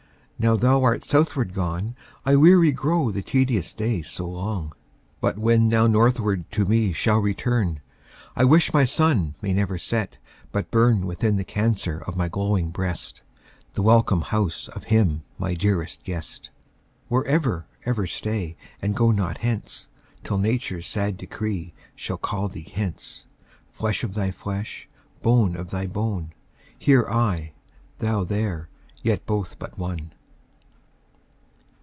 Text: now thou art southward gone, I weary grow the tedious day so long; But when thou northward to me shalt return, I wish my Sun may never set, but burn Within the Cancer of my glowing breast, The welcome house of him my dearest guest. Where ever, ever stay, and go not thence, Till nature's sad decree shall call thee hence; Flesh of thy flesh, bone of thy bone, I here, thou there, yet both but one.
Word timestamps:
now 0.39 0.55
thou 0.55 0.81
art 0.81 1.03
southward 1.05 1.53
gone, 1.53 1.95
I 2.25 2.35
weary 2.35 2.71
grow 2.71 3.11
the 3.11 3.21
tedious 3.21 3.73
day 3.73 4.01
so 4.01 4.27
long; 4.27 4.73
But 5.19 5.37
when 5.37 5.67
thou 5.67 5.85
northward 5.85 6.49
to 6.53 6.65
me 6.65 6.93
shalt 6.93 7.21
return, 7.23 7.79
I 8.35 8.45
wish 8.45 8.73
my 8.73 8.83
Sun 8.83 9.35
may 9.43 9.53
never 9.53 9.77
set, 9.77 10.17
but 10.51 10.71
burn 10.71 11.05
Within 11.05 11.35
the 11.35 11.43
Cancer 11.43 11.99
of 12.07 12.17
my 12.17 12.27
glowing 12.27 12.71
breast, 12.71 13.21
The 13.75 13.83
welcome 13.83 14.21
house 14.21 14.67
of 14.69 14.85
him 14.85 15.21
my 15.37 15.53
dearest 15.53 16.03
guest. 16.03 16.49
Where 17.07 17.23
ever, 17.25 17.67
ever 17.85 18.07
stay, 18.07 18.57
and 18.81 18.95
go 18.95 19.11
not 19.11 19.41
thence, 19.43 19.89
Till 20.23 20.39
nature's 20.39 20.87
sad 20.87 21.17
decree 21.17 21.71
shall 21.95 22.17
call 22.17 22.47
thee 22.47 22.67
hence; 22.73 23.27
Flesh 23.71 24.03
of 24.03 24.15
thy 24.15 24.31
flesh, 24.31 24.89
bone 25.21 25.55
of 25.55 25.69
thy 25.69 25.85
bone, 25.85 26.33
I 26.71 26.75
here, 26.79 27.11
thou 27.99 28.23
there, 28.23 28.69
yet 29.03 29.27
both 29.27 29.59
but 29.59 29.77
one. 29.77 30.13